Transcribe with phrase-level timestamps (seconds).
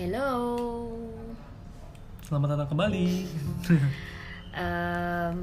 [0.00, 0.32] Hello.
[2.24, 3.08] Selamat datang kembali.
[4.56, 5.40] Em,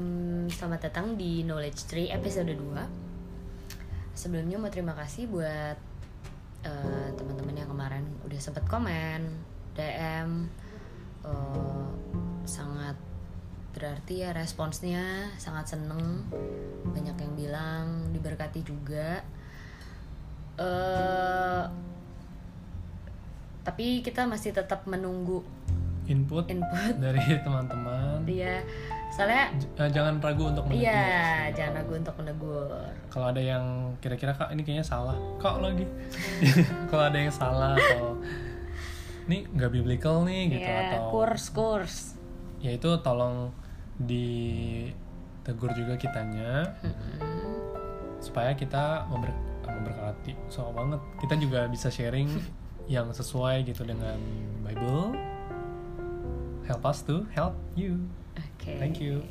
[0.50, 4.18] selamat datang di Knowledge Tree episode 2.
[4.18, 5.78] Sebelumnya mau terima kasih buat
[6.66, 9.30] eh, teman-teman yang kemarin udah sempet komen,
[9.78, 10.50] DM,
[11.22, 11.86] eh,
[12.42, 12.98] sangat
[13.78, 16.26] berarti ya responsnya sangat seneng
[16.82, 19.22] banyak yang bilang diberkati juga
[20.58, 21.62] eh
[23.62, 25.42] tapi kita masih tetap menunggu
[26.08, 26.94] Input input.
[27.04, 28.24] dari teman-teman.
[28.24, 28.64] dia
[29.12, 30.80] soalnya J- eh, jangan ragu untuk menegur.
[30.80, 31.04] iya
[31.52, 32.70] jangan ragu untuk menegur.
[33.08, 33.64] Kalau ada yang
[34.00, 35.84] kira-kira kak ini kayaknya salah, kak lagi.
[36.88, 38.16] Kalau ada yang salah atau
[39.28, 41.96] ini nggak biblical nih gitu ya atau kurs kurs.
[42.60, 43.52] Ya itu tolong
[44.00, 46.72] ditegur juga kitanya.
[48.18, 49.28] Supaya kita member
[49.62, 50.32] memberkati.
[50.48, 51.00] Soal banget.
[51.20, 52.28] Kita juga bisa sharing
[52.88, 54.16] yang sesuai gitu dengan
[54.64, 55.12] Bible.
[56.64, 58.00] Help us to help you.
[58.34, 58.80] Oke.
[58.80, 59.24] Thank you.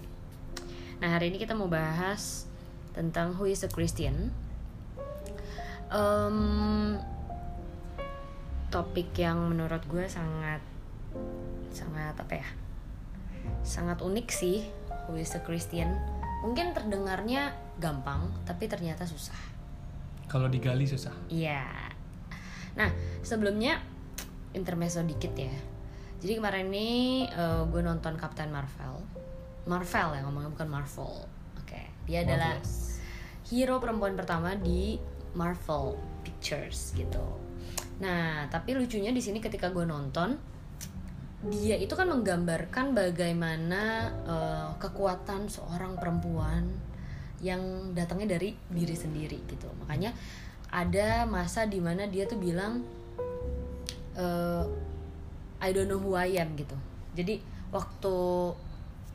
[1.01, 2.45] Nah hari ini kita mau bahas
[2.93, 4.29] tentang who is a Christian.
[5.89, 6.97] Em,
[8.69, 10.61] topik yang menurut gue sangat
[11.73, 12.49] sangat apa ya?
[13.65, 14.69] Sangat unik sih
[15.09, 15.97] who is a Christian.
[16.45, 19.37] Mungkin terdengarnya gampang tapi ternyata susah.
[20.29, 21.13] Kalau digali susah.
[21.33, 21.86] Iya.
[22.77, 22.89] Nah,
[23.25, 23.81] sebelumnya
[24.53, 25.55] intermezzo dikit ya.
[26.17, 26.89] Jadi kemarin ini
[27.29, 29.01] eh, gue nonton Captain Marvel.
[29.67, 31.13] Marvel ya ngomongnya bukan Marvel.
[31.59, 31.81] Oke.
[32.07, 33.01] Dia adalah Marvelous.
[33.49, 34.97] hero perempuan pertama di
[35.35, 37.25] Marvel Pictures gitu.
[37.97, 40.37] Nah, tapi lucunya di sini ketika gue nonton
[41.37, 46.65] dia itu kan menggambarkan bagaimana eh, kekuatan seorang perempuan
[47.37, 49.69] yang datangnya dari diri sendiri gitu.
[49.85, 50.09] Makanya
[50.71, 52.83] ada masa di mana dia tuh bilang
[54.17, 54.63] eh,
[55.57, 56.75] I don't know who I am gitu.
[57.17, 57.41] Jadi
[57.73, 58.15] waktu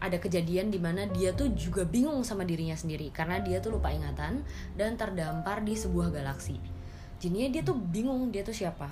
[0.02, 3.94] ada kejadian di mana dia tuh juga bingung sama dirinya sendiri karena dia tuh lupa
[3.94, 4.42] ingatan
[4.74, 6.58] dan terdampar di sebuah galaksi.
[7.22, 8.90] Jadinya dia tuh bingung dia tuh siapa.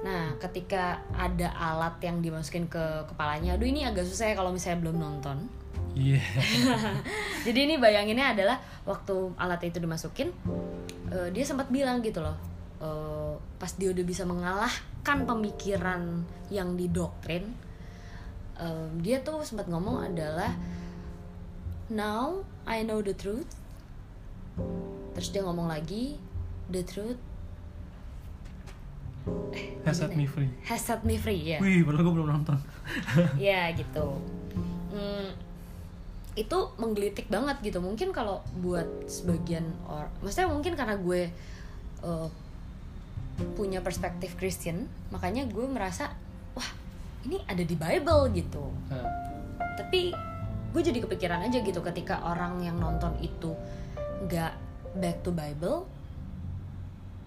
[0.00, 4.88] Nah, ketika ada alat yang dimasukin ke kepalanya, aduh ini agak susah ya kalau misalnya
[4.88, 5.44] belum nonton.
[5.96, 6.20] Iya.
[7.46, 10.30] Jadi ini bayanginnya adalah waktu alat itu dimasukin,
[11.10, 12.36] eh, dia sempat bilang gitu loh,
[12.80, 17.50] eh, pas dia udah bisa mengalahkan pemikiran yang didoktrin,
[18.56, 20.54] eh, dia tuh sempat ngomong adalah,
[21.92, 23.48] now I know the truth.
[25.12, 26.16] Terus dia ngomong lagi,
[26.72, 27.20] the truth.
[29.86, 30.50] Has set me free.
[30.66, 31.58] Has set me free ya.
[31.62, 32.58] wih padahal gue belum nonton.
[33.38, 34.18] Ya gitu
[36.32, 37.78] itu menggelitik banget gitu.
[37.84, 41.28] Mungkin kalau buat sebagian orang maksudnya mungkin karena gue
[42.02, 42.28] eh,
[43.56, 46.12] punya perspektif Kristen makanya gue merasa
[46.56, 46.70] wah
[47.28, 48.64] ini ada di Bible gitu.
[48.88, 49.06] Nah,
[49.76, 50.12] tapi
[50.72, 53.52] gue jadi kepikiran aja gitu ketika orang yang nonton itu
[54.24, 54.52] nggak
[54.96, 55.84] back to Bible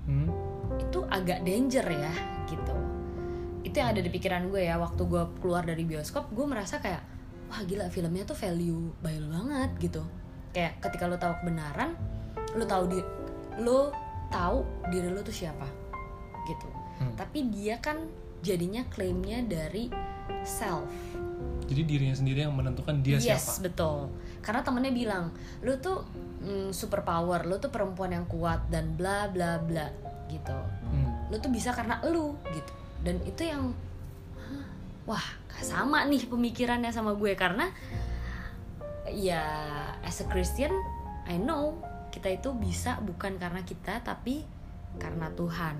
[0.09, 0.29] hmm,
[0.81, 2.13] itu agak danger ya
[2.49, 2.75] gitu.
[3.61, 7.14] Itu yang ada di pikiran gue ya waktu gue keluar dari bioskop gue merasa kayak
[7.49, 10.03] wah gila filmnya tuh value Bible banget gitu.
[10.55, 11.93] Kayak ketika lo tahu kebenaran
[12.55, 12.99] lo tahu di
[13.59, 13.91] lo
[14.31, 15.67] tahu diri lo tuh siapa
[16.45, 16.69] gitu.
[16.95, 17.11] Hmm.
[17.19, 18.07] tapi dia kan
[18.39, 19.91] jadinya klaimnya dari
[20.47, 20.87] self.
[21.65, 23.67] Jadi dirinya sendiri yang menentukan dia yes siapa.
[23.67, 23.99] betul.
[24.39, 25.33] Karena temennya bilang
[25.65, 26.05] lu tuh
[26.45, 29.89] mm, super power lu tuh perempuan yang kuat dan bla bla bla
[30.29, 30.55] gitu.
[30.87, 32.73] Hmm, lu tuh bisa karena lu gitu.
[33.01, 33.73] Dan itu yang
[35.05, 37.69] wah gak sama nih pemikirannya sama gue karena
[39.07, 39.41] ya
[40.01, 40.73] as a Christian
[41.25, 41.77] I know
[42.09, 44.41] kita itu bisa bukan karena kita tapi
[44.97, 45.77] karena Tuhan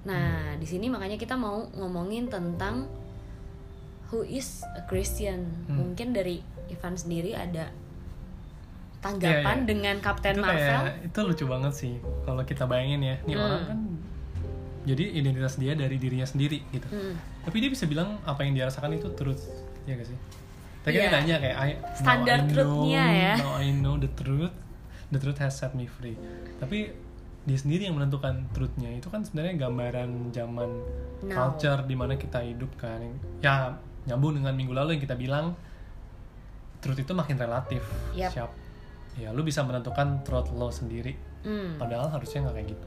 [0.00, 2.88] nah di sini makanya kita mau ngomongin tentang
[4.08, 5.76] who is a Christian Hmm.
[5.76, 7.68] mungkin dari Ivan sendiri ada
[9.00, 9.68] tanggapan Iya, iya.
[9.68, 13.44] dengan itu Marvel kayak itu lucu banget sih kalau kita bayangin ya nih Hmm.
[13.44, 13.78] orang kan
[14.82, 17.14] jadi identitas dia dari dirinya sendiri gitu Hmm.
[17.42, 19.44] tapi dia bisa bilang apa yang dia rasakan itu truth
[19.84, 20.18] ya gak sih
[20.80, 21.02] tadi kan Iya.
[21.02, 23.32] dia nanya kayak I, Standar now I know, truth-nya ya.
[23.36, 24.54] now I know the truth
[25.08, 26.16] the truth has set me free
[26.56, 26.92] tapi
[27.40, 30.70] dia sendiri yang menentukan truthnya itu kan sebenarnya gambaran zaman
[31.22, 31.52] Now.
[31.52, 33.00] culture di mana kita hidup kan
[33.38, 35.52] ya nyambung dengan minggu lalu yang kita bilang
[36.80, 38.30] truth itu makin relatif Yap.
[38.30, 38.50] siap
[39.14, 41.80] ya lu bisa menentukan truth lo sendiri Hmm.
[41.80, 42.86] Padahal harusnya nggak kayak gitu.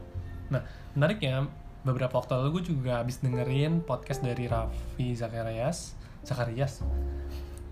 [0.54, 0.62] Nah,
[0.94, 1.50] menariknya
[1.84, 6.00] beberapa waktu lalu gue juga habis dengerin podcast dari Raffi Zakarias.
[6.24, 6.80] Zakarias.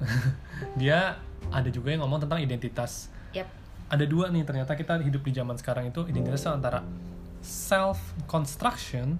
[0.79, 1.15] Dia
[1.49, 3.07] ada juga yang ngomong tentang identitas.
[3.31, 3.47] Yap.
[3.91, 6.83] Ada dua nih ternyata kita hidup di zaman sekarang itu identitas antara
[7.39, 9.19] self construction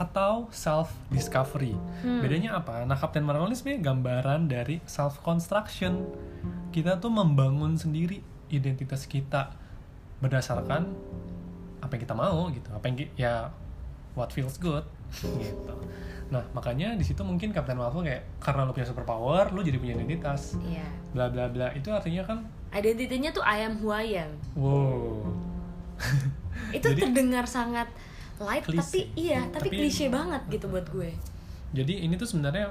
[0.00, 1.76] atau self discovery.
[2.00, 2.24] Hmm.
[2.24, 2.88] Bedanya apa?
[2.88, 6.08] Nah, Captain Marvel ini sebenarnya gambaran dari self construction.
[6.72, 9.52] Kita tuh membangun sendiri identitas kita
[10.24, 10.88] berdasarkan
[11.84, 12.68] apa yang kita mau gitu.
[12.72, 13.52] Apa yang ya
[14.12, 15.74] what feels good gitu.
[16.30, 19.98] Nah, makanya di situ mungkin Captain Marvel kayak karena lu punya superpower, lu jadi punya
[19.98, 20.54] identitas.
[20.62, 20.86] Iya.
[21.10, 21.74] Bla bla bla.
[21.74, 24.30] Itu artinya kan Identitinya tuh I am who I am.
[24.54, 25.26] wow.
[26.70, 27.90] Itu Jadi- terdengar sangat
[28.38, 28.78] light Klise.
[28.78, 31.10] tapi iya, tapi, Tapi- klise banget gitu buat gue.
[31.74, 32.70] Jadi ini tuh sebenarnya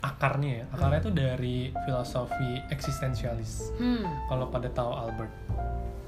[0.00, 0.64] akarnya ya.
[0.72, 3.68] Akarnya tuh dari filosofi eksistensialis.
[3.76, 4.00] Hmm.
[4.26, 5.32] kalau pada tahu Albert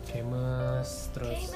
[0.02, 1.52] Camus terus.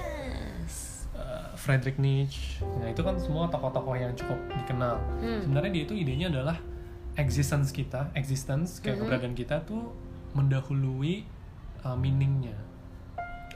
[1.61, 5.41] Friedrich Nietzsche nah itu kan semua tokoh-tokoh yang cukup dikenal Hmm.
[5.41, 6.57] sebenarnya dia itu idenya adalah
[7.15, 9.01] existence kita existence kayak Mhm.
[9.03, 9.93] keberadaan kita tuh
[10.33, 11.29] mendahului
[11.83, 12.57] uh, meaningnya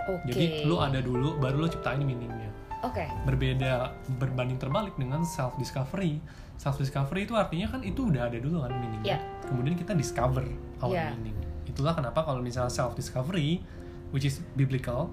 [0.05, 0.29] Oke.
[0.29, 2.51] jadi lu ada dulu baru lu ciptain meaningnya
[2.83, 3.09] Oke.
[3.25, 6.21] berbeda berbanding terbalik dengan self discovery
[6.55, 9.19] self discovery itu artinya kan itu udah ada dulu kan meaningnya Iya.
[9.45, 10.45] kemudian kita discover
[10.79, 11.17] our Iya.
[11.17, 13.65] meaning itulah kenapa kalau misalnya self discovery
[14.11, 15.09] which is biblical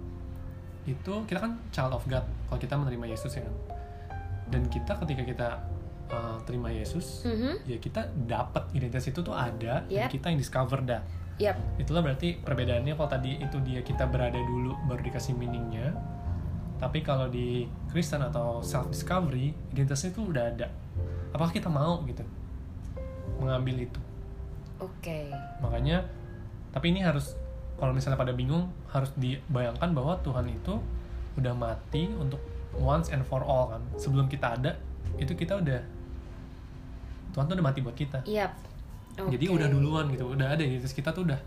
[0.84, 3.56] itu kita kan child of God kalau kita menerima Yesus ya kan
[4.50, 5.48] dan kita ketika kita
[6.08, 7.64] uh, terima Yesus Mhm.
[7.66, 10.10] ya kita dapat identitas itu tuh ada dan Yep.
[10.10, 11.02] kita yang discover dah
[11.38, 11.58] Yap.
[11.78, 15.94] itulah berarti perbedaannya kalau tadi itu dia kita berada dulu baru dikasih meaningnya
[16.78, 20.68] tapi kalau di Kristen atau self discovery identitasnya itu udah ada
[21.30, 22.26] apakah kita mau gitu
[23.38, 24.02] mengambil itu
[24.78, 25.30] Oke.
[25.60, 26.06] makanya
[26.72, 27.38] tapi ini harus
[27.82, 30.78] kalau misalnya pada bingung harus dibayangkan bahwa Tuhan itu
[31.34, 32.38] udah mati untuk
[32.78, 33.82] once and for all kan.
[33.98, 34.78] Sebelum kita ada
[35.18, 35.82] itu kita udah
[37.34, 38.22] Tuhan tuh udah mati buat kita.
[38.30, 38.54] Yap.
[39.12, 39.60] jadi Oke.
[39.60, 41.42] udah duluan gitu udah ada identitas kita tuh udah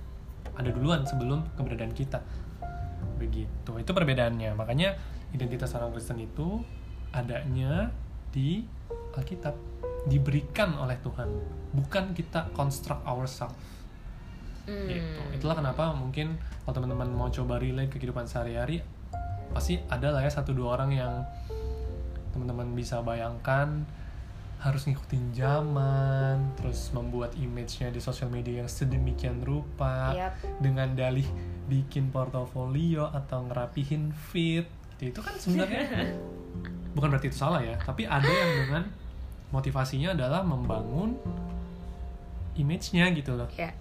[0.59, 2.19] ada duluan sebelum keberadaan kita.
[3.23, 4.59] Begitu itu perbedaannya.
[4.59, 4.99] Makanya
[5.31, 6.67] identitas orang Kristen itu
[7.15, 7.95] adanya
[8.35, 8.67] di
[9.15, 9.55] Alkitab
[10.11, 11.31] diberikan oleh Tuhan
[11.73, 13.55] bukan kita construct ourselves
[14.65, 14.89] Hmm.
[14.89, 18.81] gitu itulah kenapa mungkin kalau teman-teman mau coba relate ke kehidupan sehari-hari
[19.53, 21.13] pasti ada lah ya satu dua orang yang
[22.33, 23.87] teman-teman bisa bayangkan
[24.65, 30.41] harus ngikutin zaman terus membuat image-nya di sosial media yang sedemikian rupa Yap.
[30.65, 31.29] dengan dalih
[31.69, 34.65] bikin portofolio atau ngerapihin feed
[34.97, 35.13] gitu.
[35.13, 35.85] itu kan sebenarnya
[36.97, 38.83] bukan berarti itu salah ya tapi ada yang dengan
[39.53, 41.21] motivasinya adalah membangun
[42.57, 43.77] image-nya gitu loh Ya.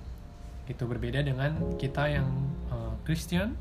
[0.70, 2.28] Itu berbeda dengan kita yang
[2.72, 3.56] uh, Christian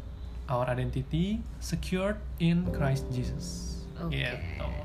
[0.47, 4.15] our identity secured in Christ Jesus Oke.
[4.15, 4.83] gitu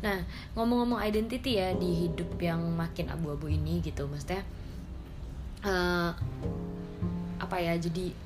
[0.00, 0.24] Nah,
[0.56, 4.40] ngomong-ngomong identity ya di hidup yang makin abu-abu ini gitu, maksudnya
[5.60, 6.10] eh,
[7.36, 7.76] apa ya?
[7.76, 8.16] Jadi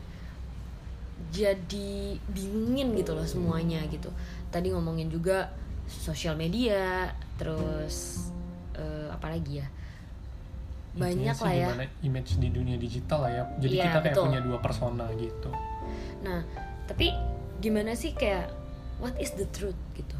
[1.34, 4.06] jadi bingungin gitu loh semuanya gitu.
[4.54, 5.50] Tadi ngomongin juga
[5.90, 8.30] sosial media, terus
[8.78, 9.66] eh, apa lagi ya?
[10.94, 11.68] Banyak lah ya.
[11.68, 14.24] gimana image di dunia digital lah ya jadi Iya, kita kayak betul.
[14.24, 15.50] punya dua persona gitu
[16.20, 16.40] Nah,
[16.84, 17.12] tapi
[17.58, 18.48] gimana sih kayak
[18.96, 20.14] what is the truth gitu?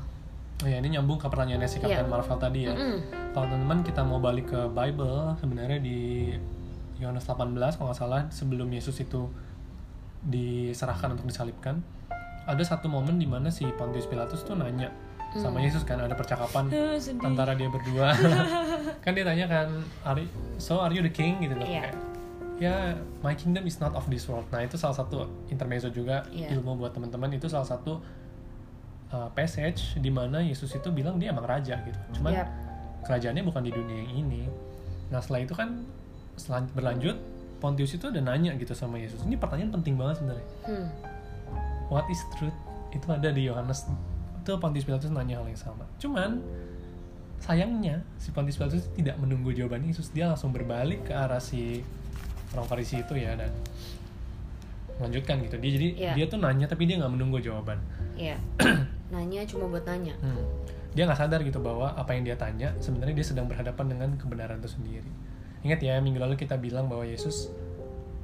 [0.56, 2.10] oh ya ini nyambung ke pertanyaannya si Captain Iya.
[2.10, 2.98] Marvel tadi ya Mm-mm.
[3.30, 6.30] kalau teman-teman kita mau balik ke Bible sebenarnya di
[6.96, 9.26] Yohanes 18 kalau nggak salah sebelum Yesus itu
[10.22, 11.82] diserahkan untuk disalibkan
[12.44, 14.88] ada satu momen di mana si Pontius Pilatus tuh nanya
[15.34, 15.66] sama Hmm.
[15.66, 17.20] Yesus kan ada percakapan sedih.
[17.20, 18.14] antara dia berdua.
[19.04, 19.68] Kan dia tanya kan
[20.02, 20.22] are,
[20.56, 21.36] so are you the king?
[21.38, 21.62] Gitu loh.
[21.62, 21.92] Kayak
[22.56, 24.46] ya my kingdom is not of this world.
[24.48, 26.54] Nah itu salah satu intermezzo juga Iya.
[26.54, 27.28] ilmu buat teman-teman.
[27.30, 27.98] Itu salah satu
[29.10, 31.98] uh, passage di mana Yesus itu bilang dia emang raja gitu.
[32.14, 32.48] Cuman Yap.
[33.02, 34.42] kerajaannya bukan di dunia yang ini.
[35.08, 35.82] Nah setelah itu kan
[36.34, 37.18] selan- berlanjut
[37.56, 39.18] Pontius itu udah nanya gitu sama Yesus.
[39.20, 40.46] Ini pertanyaan penting banget sebenarnya.
[40.62, 40.88] Hmm.
[41.86, 42.54] what is truth?
[42.90, 43.88] Itu ada di Yohanes
[44.44, 46.44] itu Pontius Pilatus nanya hal yang sama cuman
[47.40, 51.80] sayangnya si Pontius Pilatus tidak menunggu jawaban Yesus dia langsung berbalik ke arah si
[52.52, 53.48] orang Farisi itu ya dan
[55.00, 56.12] melanjutkan gitu dia jadi Iya.
[56.14, 57.82] dia tuh nanya tapi dia nggak menunggu jawaban
[58.14, 58.38] Iya.
[59.12, 60.14] nanya cuma buat nanya.
[60.20, 60.38] Hmm.
[60.94, 64.62] dia nggak sadar gitu bahwa apa yang dia tanya sebenarnya dia sedang berhadapan dengan kebenaran
[64.62, 65.10] itu sendiri
[65.66, 67.50] ingat ya minggu lalu kita bilang bahwa Yesus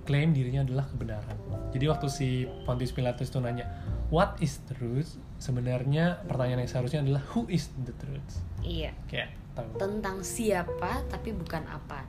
[0.06, 1.34] klaim dirinya adalah kebenaran
[1.74, 2.28] jadi waktu si
[2.62, 3.66] Pontius Pilatus tuh nanya
[4.10, 8.92] what is truth sebenarnya pertanyaan yang seharusnya adalah who is the truth Iya.
[9.06, 12.04] kayak tahu Tentang siapa tapi bukan apa.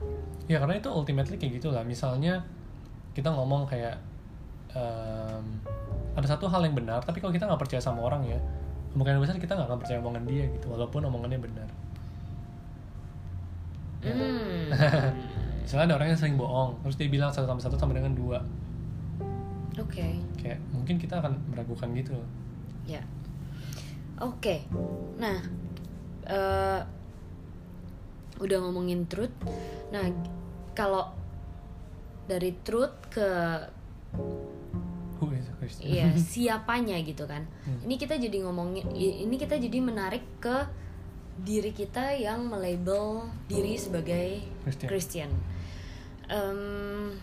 [0.46, 2.42] ya karena itu ultimately kayak gitulah misalnya
[3.12, 3.96] kita ngomong kayak
[4.70, 5.44] em,
[6.12, 8.38] ada satu hal yang benar tapi kalau kita nggak percaya sama orang ya
[8.92, 11.68] kemungkinan besar kita nggak akan percaya omongan dia gitu walaupun omongannya benar
[14.02, 14.10] Ya.
[14.18, 14.66] Hmm.
[15.62, 18.42] misalnya ada orang yang sering bohong terus dia bilang satu tambah satu sama dengan dua
[19.82, 20.08] Oke.
[20.38, 22.16] kayak mungkin kita akan meragukan gitu
[22.82, 23.02] Ya.
[24.18, 24.66] Oke.
[25.22, 25.38] Nah,
[26.26, 26.80] eh,
[28.42, 29.30] udah ngomongin truth
[29.94, 30.02] nah
[30.74, 31.14] kalau
[32.26, 33.28] dari truth ke
[35.22, 35.86] Who is a Christian?
[35.86, 37.46] Iya, siapanya gitu kan.
[37.62, 37.78] Hmm.
[37.86, 40.66] Ini kita jadi ngomongin ini kita jadi menarik ke
[41.38, 44.88] diri kita yang melabel diri sebagai Christian.
[44.90, 45.30] Christian.
[46.26, 47.14] Em,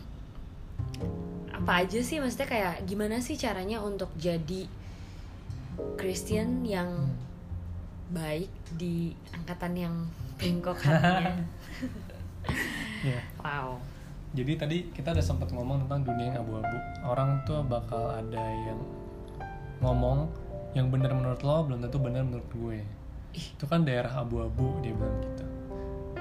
[1.70, 4.66] apa aja sih maksudnya kayak gimana sih caranya untuk jadi
[6.02, 7.14] Christian yang Hmm.
[8.10, 9.96] baik di angkatan yang
[10.42, 11.46] bengkok hatinya.
[13.06, 13.22] Iya.
[13.46, 13.78] wow.
[14.34, 16.78] Jadi tadi kita udah sempat ngomong tentang dunia yang abu-abu.
[17.06, 18.82] Orang tuh bakal ada yang
[19.78, 20.26] ngomong
[20.74, 22.82] yang benar menurut lo belum tentu benar menurut gue.
[23.38, 25.46] Itu kan daerah abu-abu dia bilang gitu.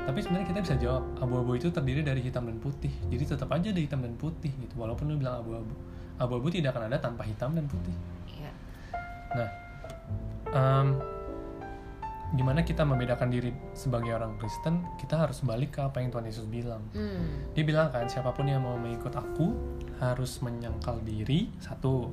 [0.09, 2.89] Tapi sebenarnya kita bisa jawab abu-abu itu terdiri dari hitam dan putih.
[3.13, 4.81] Jadi tetap aja ada hitam dan putih gitu.
[4.81, 5.75] Walaupun lo bilang abu-abu,
[6.17, 7.93] abu-abu tidak akan ada tanpa hitam dan putih.
[8.33, 8.51] Iya.
[9.37, 9.49] Nah,
[10.49, 10.89] em,
[12.41, 14.81] gimana kita membedakan diri sebagai orang Kristen?
[14.97, 16.89] Kita harus balik ke apa yang Tuhan Yesus bilang.
[16.97, 17.53] Hmm.
[17.53, 19.53] Dia bilang kan siapa pun yang mau mengikut aku
[20.01, 22.09] harus menyangkal diri satu,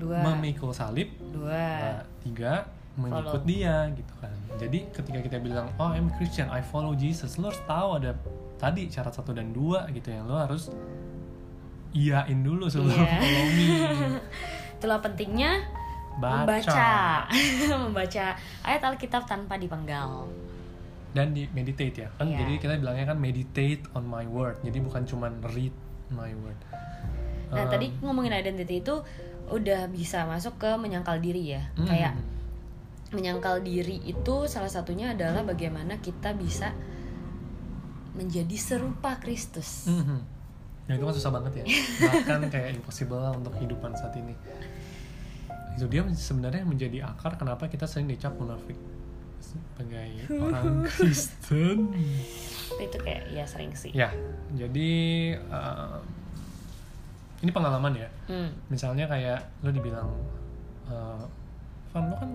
[0.00, 0.24] Dua.
[0.24, 1.52] memikul salib, Dua.
[1.52, 2.64] nah, tiga
[2.96, 3.44] mengikut Follow.
[3.44, 4.30] dia gitu kan.
[4.54, 8.14] Jadi ketika kita bilang oh I'm Christian, I follow Jesus, lo harus tahu ada
[8.56, 10.70] tadi syarat satu dan dua gitu yang lo harus
[11.92, 13.06] iyain dulu sebelum Iya.
[13.12, 13.66] follow me.
[14.76, 15.50] Itulah pentingnya
[16.14, 16.46] Baca.
[16.46, 16.92] membaca
[17.84, 18.24] membaca
[18.62, 20.30] ayat Alkitab tanpa dipenggal.
[21.10, 22.42] dan di meditate ya kan Iya.
[22.42, 25.70] jadi kita bilangnya kan meditate on my word jadi bukan cuman read
[26.08, 26.58] my word
[27.46, 28.98] Nah, Um, tadi ngomongin identity itu
[29.46, 31.62] udah bisa masuk ke menyangkal diri ya.
[31.72, 32.18] hmm, Kayak
[33.14, 36.74] menyangkal diri itu salah satunya adalah bagaimana kita bisa
[38.12, 39.86] menjadi serupa Kristus.
[39.86, 40.20] hmm, hmm.
[40.84, 41.64] ya itu kan susah banget ya
[42.06, 44.34] bahkan kayak impossible lah untuk kehidupan saat ini
[45.74, 48.78] itu dia sebenarnya menjadi akar kenapa kita sering dicap munafik
[49.40, 51.90] sebagai orang Kristen
[52.74, 53.90] Itu kayak ya sering sih.
[53.90, 54.10] ya
[54.52, 54.90] jadi
[55.48, 55.98] uh,
[57.40, 58.54] ini pengalaman ya Hmm.
[58.68, 60.08] misalnya kayak lo dibilang
[60.86, 61.22] eh
[61.90, 62.30] Van lo kan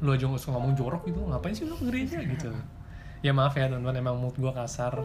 [0.00, 2.50] lo aja nggak suka ngomong jorok gitu ngapain sih lo ke gereja gitu?
[3.20, 5.04] Ya maaf ya teman-teman emang mood gue kasar.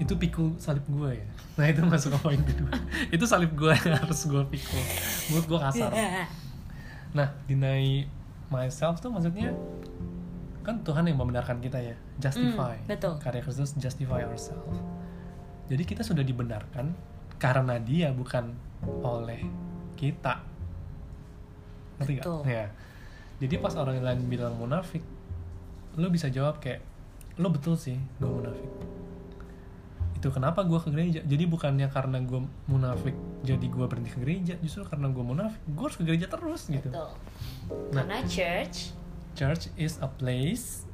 [0.00, 1.26] Itu pikul salib gue ya.
[1.60, 2.72] Nah itu masuk ke poin kedua.
[3.14, 4.82] Itu salib gue yang harus gue pikul.
[5.36, 5.92] Mood gue kasar.
[7.12, 8.08] Nah deny
[8.48, 9.52] myself tuh maksudnya
[10.64, 11.96] kan Tuhan yang membenarkan kita ya.
[12.16, 12.80] Justify.
[12.80, 13.14] Hmm, betul.
[13.20, 14.80] karya Kristus justify ourselves
[15.72, 16.92] jadi kita sudah dibenarkan
[17.40, 18.52] karena dia bukan
[19.00, 19.40] oleh
[19.96, 20.44] kita.
[21.96, 22.24] Ngerti gak?
[22.28, 22.40] Betul.
[22.44, 22.66] ya
[23.42, 25.02] jadi pas orang lain bilang munafik
[25.98, 26.78] lo bisa jawab kayak
[27.42, 28.70] lo betul sih gue munafik
[30.22, 34.54] itu kenapa gue ke gereja jadi bukannya karena gue munafik jadi gue berhenti ke gereja
[34.62, 37.10] justru karena gue munafik gue harus ke gereja terus gitu Betul.
[37.90, 38.06] Nah.
[38.06, 38.94] Karena church
[39.34, 40.86] church is a place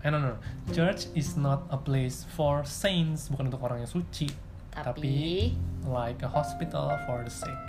[0.00, 0.40] I don't know
[0.72, 4.32] church is not a place for saints bukan untuk orang yang suci
[4.76, 5.56] tapi,
[5.88, 7.64] like a hospital for the sick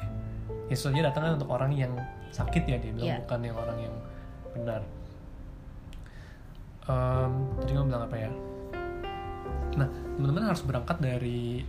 [0.68, 1.96] Yesus aja datangnya untuk orang yang
[2.30, 3.18] sakit ya dia bilang Iya.
[3.22, 3.96] bukan yang orang yang
[4.54, 4.82] benar.
[6.84, 8.30] Em, tadi gue bilang apa ya?
[9.76, 11.62] Nah teman-teman harus berangkat dari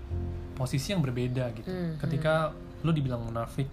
[0.52, 1.66] posisi yang berbeda gitu.
[1.66, 3.66] Hmm, ketika lo dibilang munafik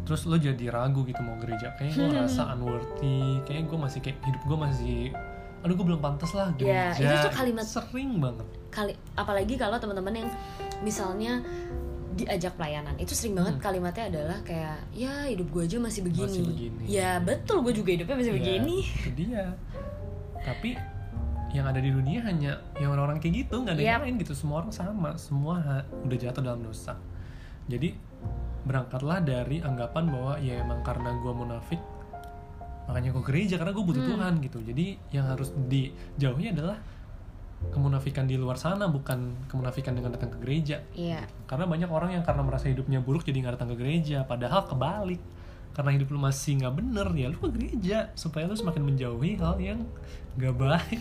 [0.00, 1.74] terus lo jadi ragu gitu mau gereja.
[1.74, 4.98] Kayaknya gue ngerasa unworthy kayaknya gue masih kayak hidup gue masih
[5.60, 7.04] aduh gue belum pantas lah Ya, gereja.
[7.04, 8.46] itu tuh kalimat- sering banget.
[8.70, 10.28] Kali apalagi kalau teman-teman yang
[10.80, 11.42] misalnya
[12.12, 13.62] diajak pelayanan itu sering banget Hmm.
[13.62, 16.26] kalimatnya adalah kayak ya hidup gue aja masih begini.
[16.26, 16.82] Masih begini.
[16.86, 19.44] ya betul gue juga hidupnya masih Iya, begini itu dia
[20.40, 20.70] tapi
[21.50, 24.02] yang ada di dunia hanya yang orang-orang kayak gitu nggak ada yang Yap.
[24.02, 26.94] lain gitu semua orang sama semua ha- udah jatuh dalam dosa
[27.66, 27.94] jadi
[28.60, 31.80] berangkatlah dari anggapan bahwa ya emang karena gue munafik
[32.84, 34.12] makanya gue gereja karena gue butuh Hmm.
[34.12, 36.78] Tuhan gitu jadi yang harus dijauhi adalah
[37.68, 40.80] kemunafikan di luar sana bukan kemunafikan dengan datang ke gereja.
[40.96, 41.28] Iya.
[41.44, 45.20] Karena banyak orang yang karena merasa hidupnya buruk jadi nggak datang ke gereja padahal kebalik.
[45.70, 49.54] Karena hidup lu masih nggak bener ya lu ke gereja supaya lu semakin menjauhi hal
[49.60, 49.84] yang
[50.34, 51.00] nggak baik.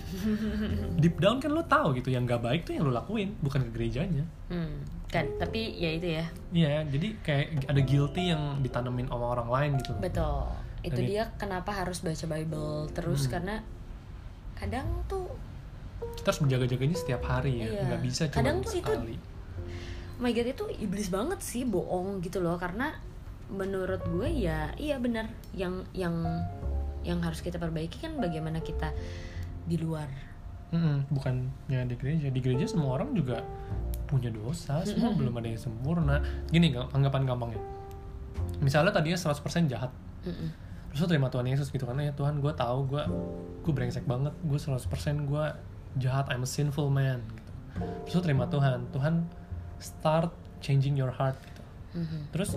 [1.01, 3.71] Deep down kan lu tahu gitu yang nggak baik tuh yang lu lakuin bukan ke
[3.73, 4.27] gerejanya.
[4.51, 6.25] Hmm, kan tapi ya itu ya.
[6.53, 9.95] Iya jadi kayak ada guilty yang ditanemin sama orang lain gitu.
[9.97, 10.45] Betul.
[10.85, 13.31] Itu Dan dia kenapa harus baca Bible terus Hmm.
[13.35, 13.55] karena
[14.53, 15.27] kadang tuh
[16.15, 17.67] kita harus menjaga-jaganya setiap hari ya.
[17.69, 17.81] Iya.
[17.87, 19.05] nggak bisa cuma Kadang tuh itu- oh
[20.19, 22.55] my god itu iblis banget sih bohong gitu loh.
[22.55, 22.91] Karena
[23.47, 25.27] menurut gue ya iya benar.
[25.51, 26.15] Yang yang
[27.01, 28.91] yang harus kita perbaiki kan bagaimana kita
[29.63, 30.07] di luar.
[30.69, 32.27] Mm-mm, bukannya di gereja.
[32.29, 33.41] Di gereja semua orang juga
[34.05, 34.83] punya dosa.
[34.83, 36.21] Semua belum ada yang sempurna.
[36.47, 37.61] Gini ga- anggapan gampangnya
[38.59, 39.91] misalnya tadinya 100% jahat.
[40.25, 40.49] Mm-mm.
[40.89, 43.03] terus lo terima Tuhan Yesus gitu kan ya Tuhan gue tahu gue
[43.63, 44.33] gue brengsek banget.
[44.41, 44.83] Gue 100%
[45.23, 45.45] gue
[45.95, 47.51] jahat I'm a sinful man gitu.
[48.03, 48.85] Terus lo terima Tuhan.
[48.89, 49.25] Tuhan
[49.77, 50.29] start
[50.59, 51.57] changing your heart gitu.
[51.89, 52.29] Mhm.
[52.29, 52.53] terus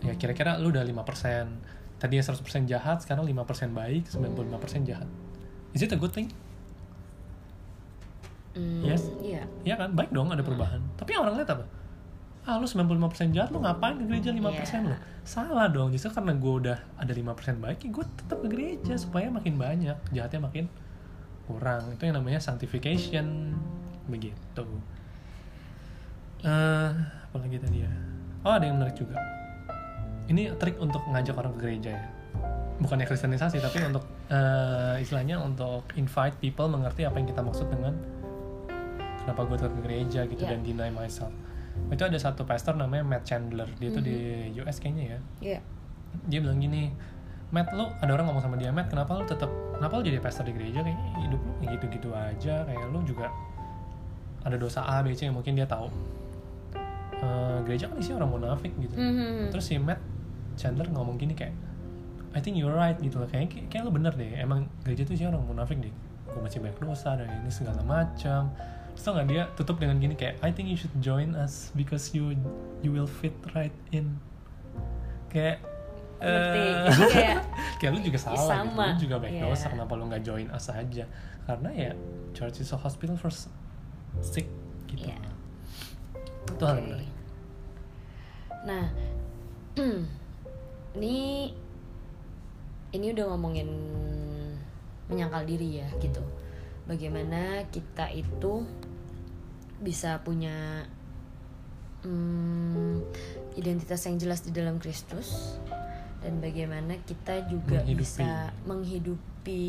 [0.00, 1.48] ya kira-kira lu udah 5%
[1.96, 5.08] tadinya 100% jahat sekarang 5% baik 95% jahat.
[5.72, 6.28] Is it a good thing?
[8.54, 9.08] Hmm, Yes.
[9.18, 9.42] Iya.
[9.64, 9.96] Iya kan?
[9.96, 10.78] Baik dong ada perubahan.
[10.94, 11.64] Tapi orang lihat apa?
[12.44, 14.36] Ah lu 95% jahat lu ngapain ke gereja 5%
[14.84, 14.92] Iya.
[14.92, 14.96] lu?
[15.24, 19.32] Salah dong justru karena gue udah ada 5% baik ya gue tetap ke gereja supaya
[19.32, 19.96] makin banyak.
[20.12, 20.68] Jahatnya makin
[21.44, 23.52] kurang itu yang namanya sanctification.
[24.06, 24.64] Begitu.
[26.44, 26.90] Eh
[27.24, 27.92] apa lagi tadi ya?
[28.44, 29.16] Oh ada yang menarik juga.
[30.24, 32.04] Ini trik untuk ngajak orang ke gereja ya.
[32.74, 37.94] Bukannya kristenisasi tapi untuk eh, istilahnya untuk invite people mengerti apa yang kita maksud dengan
[39.20, 40.50] kenapa gue ke gereja gitu Iya.
[40.52, 41.32] dan deny myself.
[41.88, 43.66] Itu ada satu pastor namanya Matt Chandler.
[43.80, 44.16] Dia itu di
[44.60, 45.20] US kayaknya ya.
[45.40, 45.60] Iya.
[46.30, 46.94] dia bilang gini
[47.54, 49.46] Matt lu ada orang ngomong sama dia Matt kenapa lu tetap
[49.78, 50.82] kenapa lu jadi pastor di gereja?
[50.82, 52.54] Kayaknya hidup lu kayak gitu-gitu aja.
[52.66, 53.30] Kayak lu juga
[54.42, 55.86] ada dosa A B C yang mungkin dia tahu.
[57.14, 58.98] Eh, gereja kan isinya orang munafik gitu.
[58.98, 59.54] Mhm.
[59.54, 60.02] terus si Matt
[60.58, 61.54] Chandler ngomong gini kayak
[62.34, 63.30] I think you're right gitu loh.
[63.30, 65.94] Kayak kayak lu bener deh emang gereja tuh isinya orang munafik deh.
[66.26, 68.50] Gue masih banyak dosa dan ini segala macam.
[68.94, 72.10] Terus tau gak dia tutup dengan gini kayak I think you should join us because
[72.10, 72.34] you
[72.82, 74.18] you will fit right in.
[75.30, 75.62] Kayak
[76.24, 76.64] Ngerti.
[76.64, 77.36] eh, kayak
[77.78, 78.84] kayak lu juga salah gitu sama.
[78.88, 79.44] lu juga banyak Iya.
[79.46, 81.04] dosa kenapa lu nggak join us aja
[81.44, 81.90] karena ya
[82.32, 83.28] church is a hospital for
[84.20, 84.48] sick
[84.88, 85.18] gitu Iya.
[86.48, 87.10] itu hal yang menarik
[88.64, 88.88] Nah,
[90.96, 91.52] ini
[92.90, 93.68] ini udah ngomongin
[95.04, 96.24] menyangkal diri ya gitu.
[96.88, 98.64] Bagaimana kita itu
[99.84, 100.88] bisa punya
[102.08, 103.04] hmm,
[103.56, 105.60] identitas yang jelas di dalam Kristus
[106.24, 108.00] dan bagaimana kita juga Menghidupi.
[108.00, 109.64] bisa menghidupi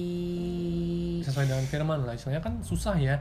[1.22, 3.20] sesuai dengan firman lah istilahnya kan susah ya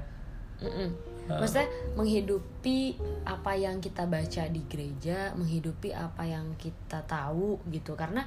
[0.63, 0.91] Mm-mm.
[1.25, 1.67] Uh, Maksudnya
[1.97, 2.95] menghidupi
[3.25, 7.97] apa yang kita baca di gereja, menghidupi apa yang kita tahu gitu.
[7.97, 8.21] Karena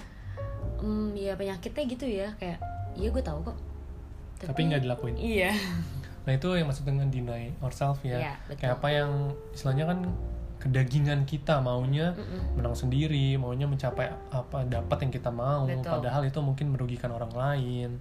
[0.81, 2.57] mm, ya penyakitnya gitu ya, kayak
[2.97, 3.57] iya gue tahu kok.
[4.41, 5.53] tapi nggak dilakuin Iya.
[6.25, 8.33] Nah itu yang maksud dengan deny ourselves ya.
[8.49, 8.65] Betul.
[8.65, 9.11] Kayak apa yang
[9.53, 9.99] istilahnya kan
[10.57, 12.57] kedagingan kita maunya Mm-mm.
[12.57, 15.85] menang sendiri, maunya mencapai apa dapat yang kita mau, Betul.
[15.85, 17.91] padahal itu mungkin merugikan orang lain.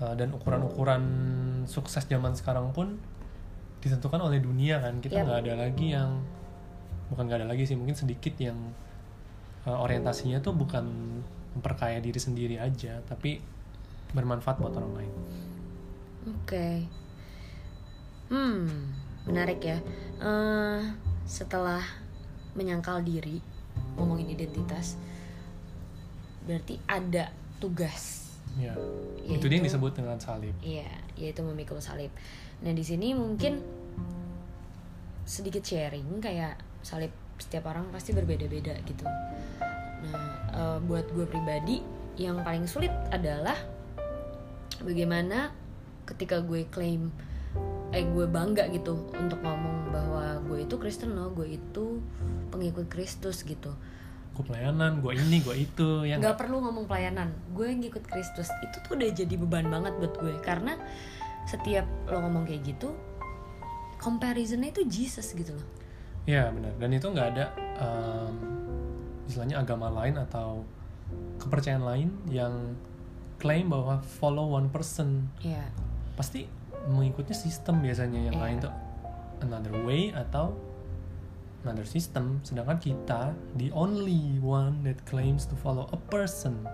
[0.00, 1.04] Uh, dan ukuran-ukuran
[1.68, 2.96] sukses zaman sekarang pun
[3.84, 4.96] ditentukan oleh dunia kan.
[5.04, 5.24] Kita Yap.
[5.28, 6.24] nggak ada lagi yang
[7.12, 8.56] bukan nggak ada lagi sih, mungkin sedikit yang
[9.68, 10.88] uh, orientasinya tuh bukan
[11.52, 13.44] memperkaya diri sendiri aja, tapi
[14.16, 15.12] bermanfaat buat orang lain.
[16.32, 16.88] Oke.
[18.30, 18.94] Hmm,
[19.26, 19.78] menarik ya.
[20.22, 20.80] Eh,
[21.24, 21.82] setelah
[22.52, 23.38] menyangkal diri,
[23.94, 24.98] ngomongin identitas,
[26.42, 28.32] berarti ada tugas.
[28.58, 28.74] Ya.
[29.22, 30.54] Yaitu- Itu dia yang disebut dengan salib.
[30.58, 32.10] Iya, yaitu memikul salib.
[32.60, 33.62] Nah di sini mungkin
[35.22, 39.06] sedikit sharing kayak salib setiap orang pasti berbeda-beda gitu.
[40.10, 41.78] Nah eh, buat gue pribadi
[42.18, 43.54] yang paling sulit adalah
[44.82, 45.54] bagaimana
[46.04, 47.14] ketika gue klaim
[47.90, 51.98] eh gue bangga gitu untuk ngomong bahwa gue itu Kristen loh, gue itu
[52.54, 53.74] pengikut Kristus gitu.
[54.30, 58.48] gue pelayanan gue ini gue itu ya nggak perlu ngomong pelayanan gue ngikut Kristus.
[58.62, 60.78] Itu tuh udah jadi beban banget buat gue karena
[61.44, 62.94] setiap lo ngomong kayak gitu
[64.00, 65.66] comparisonnya itu Jesus gitu loh.
[66.24, 66.72] Ya benar.
[66.78, 68.34] Dan itu nggak ada em,
[69.28, 70.64] istilahnya agama lain atau
[71.42, 72.54] kepercayaan lain yang
[73.36, 75.28] klaim bahwa follow one person.
[75.44, 75.68] Ya
[76.16, 76.48] pasti
[76.88, 78.44] mengikutnya sistem biasanya yang Iya.
[78.44, 78.74] lain tuh.
[79.40, 80.56] Another way atau
[81.60, 82.40] another system.
[82.40, 86.64] Sedangkan kita the only one that claims to follow a person.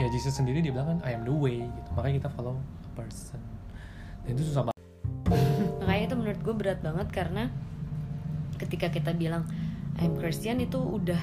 [0.00, 1.88] Ya Jesus sendiri dia bilang kan I am the way gitu.
[1.94, 3.38] Makanya kita follow a person.
[4.26, 4.82] Dan itu susah banget.
[5.82, 7.50] Makanya itu menurut gue berat banget karena
[8.58, 9.46] ketika kita bilang
[9.98, 11.20] I'm Christian itu udah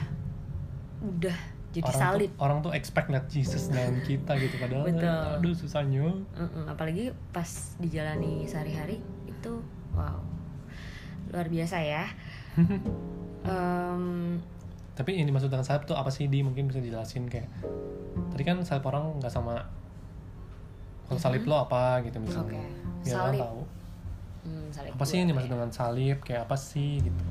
[1.00, 1.38] udah
[1.70, 2.30] jadi orang salib.
[2.34, 5.06] tuh, orang tuh expect lihat Jesus dalam kita gitu padahal Betul.
[5.38, 6.10] aduh susahnya.
[6.34, 7.46] Mm-mm, apalagi pas
[7.78, 8.98] dijalani sehari-hari
[9.30, 9.54] itu
[9.94, 10.18] wow.
[11.30, 12.10] Luar biasa ya.
[13.40, 14.36] Em,
[14.98, 16.44] tapi yang dimaksud dengan salib tuh apa sih di?
[16.44, 17.48] Mungkin bisa dijelasin kayak
[18.34, 19.64] tadi kan salib orang nggak sama
[21.08, 22.62] kalau salib lo apa gitu misalnya.
[23.06, 23.42] Biar orang Salib.
[23.46, 23.62] tahu.
[24.40, 25.54] Hmm, salib apa sih yang apa dimaksud ya?
[25.56, 26.18] dengan salib?
[26.26, 27.24] Kayak apa sih gitu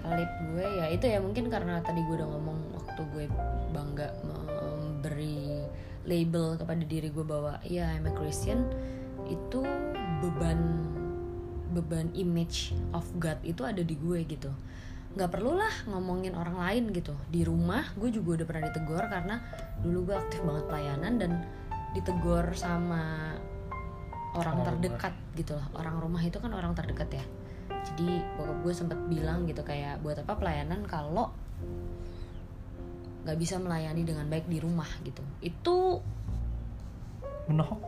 [0.00, 3.24] salib gue ya itu ya mungkin karena tadi gue udah ngomong waktu gue
[3.76, 5.66] bangga memberi
[6.08, 8.66] label kepada diri gue bahwa ya I'm a Christian
[9.28, 9.62] itu
[10.24, 10.60] beban
[11.72, 14.52] beban image of God itu ada di gue gitu.
[15.12, 17.16] Nggak perlu lah ngomongin orang lain gitu.
[17.32, 19.40] Di rumah gue juga udah pernah ditegur karena
[19.80, 21.32] dulu gue aktif banget pelayanan dan
[21.92, 23.32] ditegur sama
[24.32, 27.24] orang Orang terdekat gitu loh orang rumah itu kan orang terdekat ya
[27.82, 31.34] jadi bokap gue sempet bilang gitu kayak buat apa pelayanan kalau
[33.22, 35.22] nggak bisa melayani dengan baik di rumah gitu.
[35.42, 36.02] Itu
[37.46, 37.82] menohok?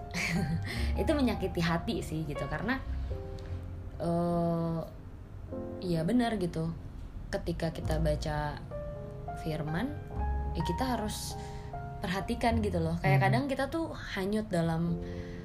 [1.03, 2.79] Itu menyakiti hati sih gitu karena
[3.99, 4.81] eh
[5.83, 6.71] ya benar gitu.
[7.31, 8.59] Ketika kita baca
[9.43, 9.91] firman
[10.55, 11.35] ya kita harus
[11.99, 12.95] perhatikan gitu loh.
[13.03, 13.25] Kayak Hmm.
[13.27, 15.03] kadang kita tuh hanyut dalam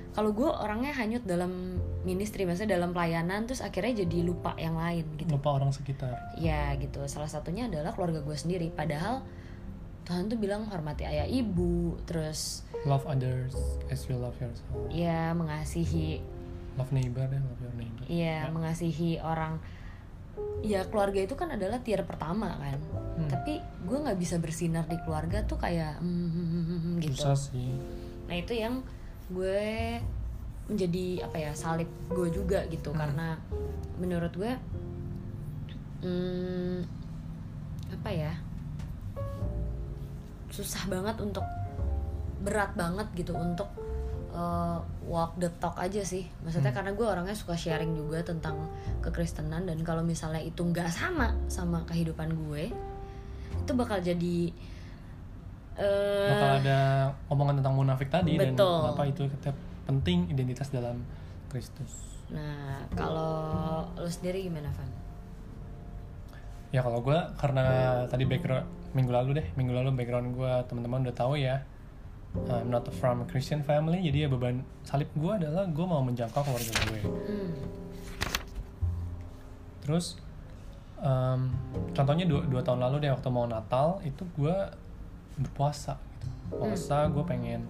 [0.09, 5.05] kalau gue orangnya hanyut dalam ministry maksudnya dalam pelayanan terus akhirnya jadi lupa yang lain
[5.15, 9.21] gitu lupa orang sekitar ya gitu salah satunya adalah keluarga gue sendiri padahal
[10.03, 13.53] Tuhan tuh bilang hormati ayah ibu terus love others
[13.93, 16.17] as you love yourself ya mengasihi
[16.73, 18.49] love neighbor deh love your neighbor Iya, Ya.
[18.49, 19.61] mengasihi orang.
[20.59, 22.79] Ya keluarga itu kan adalah tier pertama kan.
[23.19, 23.29] Hmm.
[23.29, 27.19] Tapi gue nggak bisa bersinar di keluarga tuh kayak hmm, hmm, hmm, gitu.
[27.21, 27.69] susah sih
[28.25, 28.81] Nah itu yang
[29.29, 29.61] gue
[30.69, 32.99] menjadi apa ya salib gue juga gitu Hmm.
[33.01, 33.27] karena
[33.97, 34.51] menurut gue
[36.05, 36.77] hmm,
[37.89, 38.33] apa ya
[40.49, 41.45] susah banget untuk
[42.41, 43.67] berat banget gitu untuk
[44.31, 46.79] uh, walk the talk aja sih maksudnya Hmm.
[46.81, 48.69] karena gue orangnya suka sharing juga tentang
[49.01, 52.71] kekristenan dan kalau misalnya itu nggak sama sama kehidupan gue
[53.59, 54.53] itu bakal jadi
[55.79, 56.79] eh, bakal ada
[57.27, 58.75] omongan tentang munafik tadi dan Betul.
[58.83, 59.49] kenapa itu kita
[59.85, 61.01] penting identitas dalam
[61.47, 63.41] Kristus Nah, kalau
[63.97, 64.85] lu sendiri gimana, Van?
[66.69, 67.65] ya kalau gue karena
[68.05, 68.61] tadi background
[68.93, 71.65] minggu lalu deh minggu lalu background gue teman-teman udah tahu ya
[72.45, 76.45] I'm not from a Christian family jadi ya beban salib gue adalah gue mau menjangkau
[76.45, 77.49] keluarga gue Hmm.
[79.81, 80.21] terus
[81.01, 81.49] em,
[81.95, 84.55] contohnya dua, dua tahun lalu deh waktu mau Natal itu gue
[85.39, 86.27] berpuasa gitu.
[86.51, 87.65] Puasa gue pengen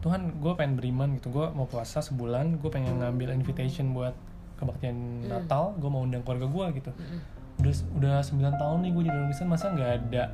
[0.00, 1.28] Tuhan gue pengen beriman gitu.
[1.28, 4.16] Gue mau puasa sebulan gue pengen ngambil invitation buat
[4.56, 6.90] kebaktian Natal gue mau undang keluarga gue gitu.
[6.92, 7.20] Mm-mm.
[7.60, 10.24] udah udah 9 tahun nih gue jadi orang Kristen masa nggak ada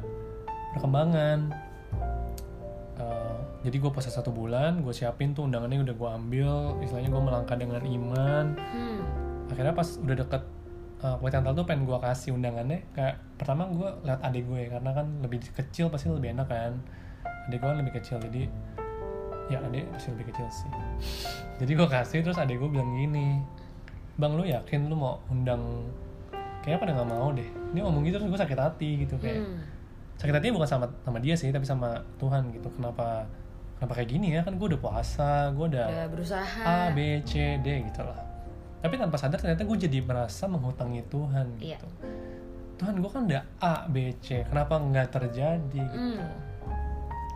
[0.78, 1.38] perkembangan?
[2.96, 6.50] Eh, jadi gue puasa satu bulan gue siapin tuh undangannya udah gue ambil
[6.82, 8.46] istilahnya gue melangkah dengan iman.
[8.54, 9.02] Hmm.
[9.46, 10.42] akhirnya pas udah deket
[11.06, 14.90] uh, kebaktian Natal tuh pengen gue kasih undangannya kayak pertama gue liat adik gue karena
[14.90, 16.74] kan lebih kecil pasti lebih enak kan.
[17.46, 18.50] Adik gue kan lebih kecil jadi
[19.46, 20.66] ya adik pasti lebih kecil sih.
[21.62, 23.38] Jadi gue kasih terus adik gue bilang gini
[24.18, 25.86] bang lu yakin lu mau undang?
[26.66, 27.46] Kayaknya pada nggak mau deh.
[27.70, 29.62] Dia ngomong gitu terus gue sakit hati gitu kayak Hmm.
[30.18, 32.66] sakit hatinya bukan sama sama dia sih tapi sama Tuhan gitu.
[32.74, 33.22] Kenapa
[33.78, 34.42] kenapa kayak gini ya?
[34.42, 36.60] Kan gue udah puasa gue udah Udah berusaha.
[36.66, 38.25] A B C D gitu lah
[38.78, 41.76] tapi tanpa sadar ternyata gue jadi merasa menghutangi Tuhan Iya.
[41.76, 41.88] gitu
[42.76, 45.96] Tuhan gue kan udah A B C kenapa nggak terjadi gitu.
[46.16, 46.28] Hmm.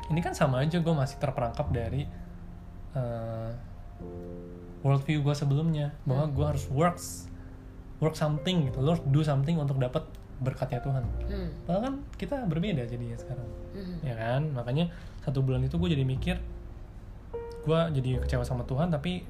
[0.09, 2.05] ini kan sama aja gue masih terperangkap dari
[2.93, 3.51] uh,
[4.81, 7.29] worldview gue sebelumnya bahwa gue harus works
[7.99, 10.05] work something gitu lo harus do something untuk dapat
[10.41, 11.49] berkatnya Tuhan Hmm.
[11.63, 13.97] padahal kan kita berbeda jadinya sekarang Hmm.
[14.01, 14.89] ya kan makanya
[15.21, 16.37] satu bulan itu gue jadi mikir
[17.61, 19.21] gue jadi kecewa sama Tuhan tapi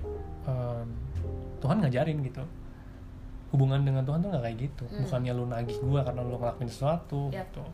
[0.41, 0.87] em,
[1.61, 2.43] Tuhan ngajarin gitu
[3.51, 5.03] hubungan dengan Tuhan tuh nggak kayak gitu Hmm.
[5.05, 7.51] bukannya lu nagih gue karena lu ngelakuin sesuatu Yap.
[7.51, 7.65] gitu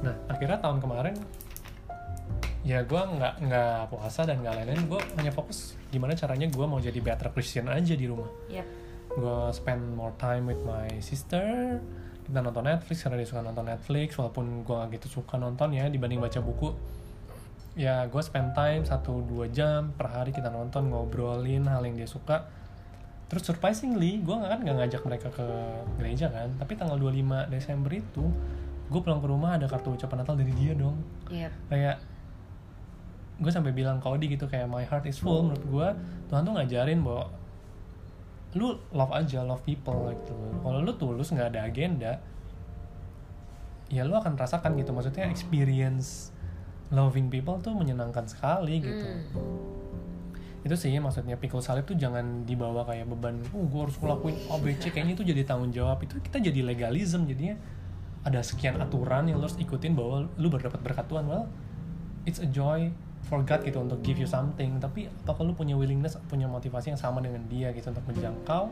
[0.00, 1.14] nah akhirnya tahun kemarin
[2.60, 6.76] ya gue nggak nggak puasa dan nggak lain-lain gue hanya fokus gimana caranya gue mau
[6.76, 8.66] jadi better Christian aja di rumah Yap.
[9.10, 11.80] gue spend more time with my sister
[12.24, 15.88] kita nonton Netflix karena dia suka nonton Netflix walaupun gue gak gitu suka nonton ya
[15.88, 16.70] dibanding baca buku
[17.74, 22.44] ya gue spend time 1-2 jam per hari kita nonton ngobrolin hal yang dia suka
[23.30, 25.46] terus surprisingly gue gak kan gak ngajak mereka ke
[26.02, 26.50] gereja kan.
[26.58, 28.26] Tapi tanggal 25 Desember itu
[28.90, 30.98] gue pulang ke rumah ada kartu ucapan Natal dari dia dong.
[31.30, 31.54] Yap.
[31.70, 31.96] kayak
[33.40, 35.46] gue sampai bilang ke Odi gitu kayak my heart is full.
[35.46, 35.88] Menurut gue
[36.26, 37.30] Tuhan tuh ngajarin bahwa
[38.58, 40.34] lu love aja love people gitu.
[40.66, 42.12] Kalau lu tulus nggak ada agenda
[43.94, 44.90] ya lu akan rasakan gitu.
[44.90, 46.34] Maksudnya experience
[46.90, 49.06] loving people tuh menyenangkan sekali gitu.
[49.06, 49.69] Hmm.
[50.60, 54.92] Itu sih maksudnya pikul salib tuh jangan dibawa kayak beban oh gue harus ngelakuin ABC
[54.92, 56.04] kayaknya itu jadi tanggung jawab.
[56.04, 57.56] Itu kita jadi legalism jadinya.
[58.20, 61.24] Ada sekian aturan yang lo harus ikutin bahwa lu berdapat berkat Tuhan.
[61.24, 61.48] Well
[62.28, 62.92] it's a joy
[63.24, 64.76] for God gitu untuk give you something.
[64.76, 68.68] Tapi apakah lu punya willingness punya motivasi yang sama dengan dia gitu untuk menjangkau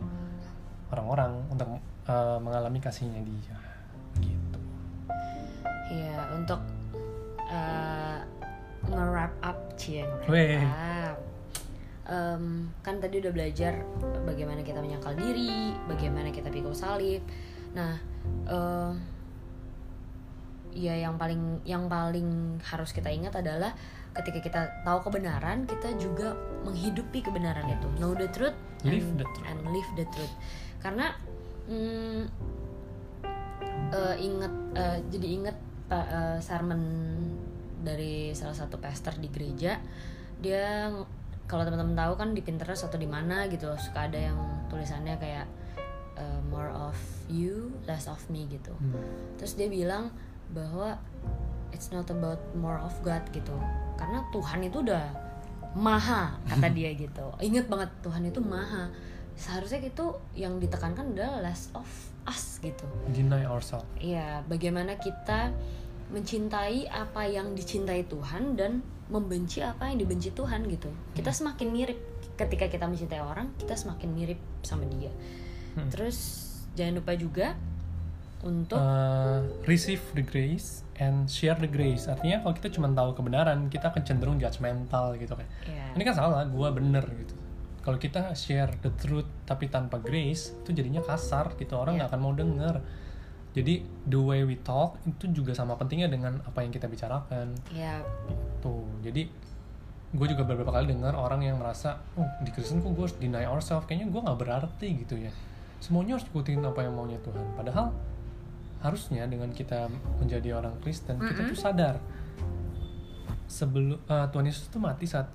[0.92, 1.68] orang-orang untuk
[2.04, 3.56] uh, mengalami kasihnya dia?
[4.20, 4.60] Gitu.
[5.88, 6.60] Iya, untuk
[7.48, 8.20] uh,
[8.92, 10.60] nge-wrap up cie nge-wrap Weh.
[10.60, 11.07] up.
[12.08, 13.84] Em, kan tadi udah belajar
[14.24, 17.20] bagaimana kita menyangkal diri, bagaimana kita pikul salib.
[17.76, 18.00] Nah,
[18.48, 18.96] em,
[20.72, 23.72] ya yang paling yang paling harus kita ingat adalah
[24.14, 28.54] ketika kita tahu kebenaran kita juga menghidupi kebenaran itu know the truth
[28.86, 29.46] Live and, the truth.
[29.48, 30.34] and live the truth
[30.78, 31.06] karena
[31.66, 32.20] mm,
[33.90, 35.56] eh, inget eh, jadi inget
[35.88, 36.82] pa- eh, sermon
[37.82, 39.78] dari salah satu pastor di gereja
[40.38, 40.90] dia
[41.48, 45.48] kalau teman-teman tahu kan di Pinterest atau di mana gitu suka ada yang tulisannya kayak
[46.20, 46.94] eh, more of
[47.26, 48.70] you less of me gitu.
[48.76, 49.00] Hmm.
[49.40, 50.12] terus dia bilang
[50.52, 50.96] bahwa
[51.72, 53.56] it's not about more of God gitu.
[53.96, 55.08] Karena Tuhan itu udah
[55.76, 57.32] maha kata dia gitu.
[57.40, 58.92] Inget banget Tuhan itu maha.
[59.38, 61.88] Seharusnya gitu yang ditekankan adalah less of
[62.26, 62.84] us gitu.
[63.08, 63.86] Deny ourselves.
[64.02, 65.54] Iya, bagaimana kita
[66.08, 70.88] mencintai apa yang dicintai Tuhan dan membenci apa yang dibenci Tuhan gitu.
[71.16, 71.98] Kita semakin mirip
[72.36, 75.12] ketika kita mencintai orang, kita semakin mirip sama dia.
[75.76, 75.88] Hmm.
[75.88, 77.56] Terus jangan lupa juga
[78.38, 83.66] untuk Uh, receive the grace and share the grace artinya kalau kita cuma tahu kebenaran
[83.66, 87.34] kita akan cenderung judgmental gitu kan ya, ini kan salah gua bener gitu
[87.82, 92.06] kalau kita share the truth tapi tanpa grace itu jadinya kasar gitu orang Iya.
[92.06, 92.74] nggak akan mau denger
[93.58, 97.58] jadi the way we talk itu juga sama pentingnya dengan apa yang kita bicarakan.
[97.74, 97.98] Ya
[98.62, 99.26] tuh jadi
[100.08, 103.44] gue juga beberapa kali dengar orang yang merasa oh di Kristen kok gue harus deny
[103.50, 103.90] ourselves?
[103.90, 105.34] Kayaknya gue nggak berarti gitu ya.
[105.82, 107.44] Semuanya harus ikutin apa yang maunya Tuhan.
[107.58, 107.90] Padahal
[108.78, 109.90] harusnya dengan kita
[110.22, 111.50] menjadi orang Kristen kita Mm-mm.
[111.50, 111.96] tuh sadar.
[113.50, 115.26] Sebelum eh, Tuhan Yesus tuh mati saat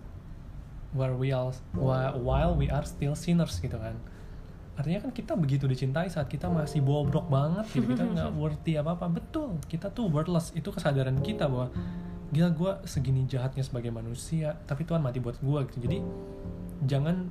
[0.93, 3.97] where we are whi- while we are still sinners gitu kan
[4.73, 7.93] artinya kan kita begitu dicintai saat kita masih bobrok banget gitu.
[7.93, 10.49] Kita nggak worthy apa apa betul kita tuh worthless.
[10.57, 11.69] Itu kesadaran kita bahwa
[12.33, 15.77] gila gue segini jahatnya sebagai manusia tapi Tuhan mati buat gue gitu.
[15.85, 15.97] Jadi
[16.89, 17.29] jangan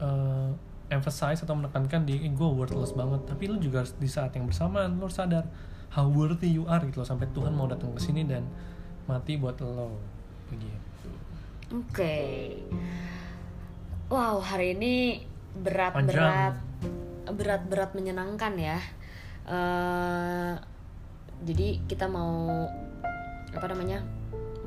[0.00, 0.50] eh,
[0.88, 3.20] emphasize atau menekankan di gue worthless banget.
[3.28, 5.44] Tapi lu juga harus di saat yang bersamaan lu harus sadar
[5.92, 8.48] how worthy you are gitu loh sampai Tuhan mau datang ke sini dan
[9.04, 9.92] mati buat lo.
[10.48, 11.08] Begitu.
[11.68, 12.16] Oke.
[14.08, 15.20] Wow, hari ini
[15.52, 16.67] berat-berat Panjang.
[17.34, 18.78] Berat-berat menyenangkan ya.
[19.48, 20.52] Eh,
[21.44, 22.66] jadi kita mau
[23.52, 24.04] apa namanya?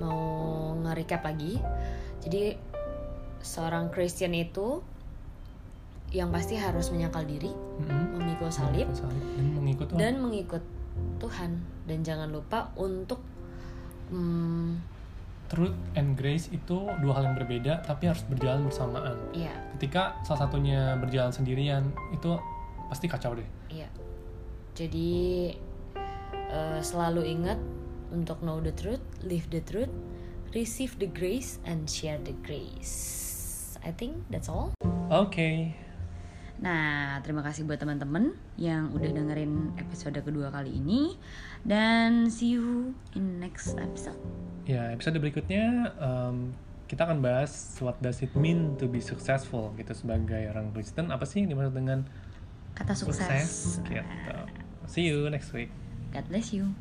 [0.01, 0.19] Mau
[0.81, 1.61] nge-recap lagi.
[2.21, 2.57] Jadi
[3.41, 4.81] seorang Christian itu
[6.11, 8.19] yang pasti harus menyangkal diri, Mm-mm.
[8.19, 9.99] memikul salib salib dan mengikut Tuhan.
[9.99, 10.63] dan mengikut
[11.23, 11.51] Tuhan
[11.87, 13.23] dan jangan lupa untuk
[14.11, 14.75] hmm,
[15.47, 20.47] truth and grace itu dua hal yang berbeda tapi harus berjalan bersamaan ya ketika salah
[20.47, 22.35] satunya berjalan sendirian itu
[22.91, 23.87] pasti kacau deh Iya.
[24.71, 25.51] Jadi
[26.47, 27.59] eh, selalu ingat
[28.11, 29.91] untuk know the truth, live the truth,
[30.51, 32.91] receive the grace and share the grace.
[33.81, 34.75] I think that's all.
[35.07, 35.71] oke
[36.61, 41.17] Nah, terima kasih buat teman-teman yang udah dengerin episode kedua kali ini
[41.65, 44.19] dan see you in next episode.
[44.61, 46.53] ya episode berikutnya em,
[46.85, 51.25] kita akan bahas what does it mean to be successful gitu sebagai orang Kristen apa
[51.25, 52.05] sih yang dimaksud dengan
[52.75, 53.23] Kata sukses.
[53.23, 54.03] sukses gitu
[54.87, 55.71] see you next week
[56.11, 56.75] God bless you.